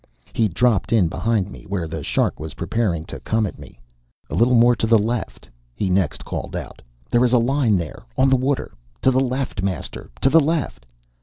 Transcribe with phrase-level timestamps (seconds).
[0.33, 3.79] He dropped in behind me, where the shark was preparing to come at me.
[4.31, 6.81] "A little more to the left!" he next called out.
[7.11, 8.71] "There is a line there on the water.
[9.03, 10.87] To the left, master to the left!"